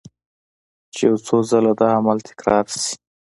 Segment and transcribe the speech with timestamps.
[0.95, 2.93] چې يو څو ځله دا عمل تکرار شي